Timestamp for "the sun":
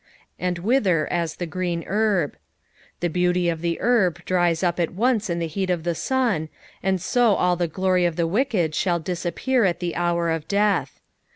5.83-6.49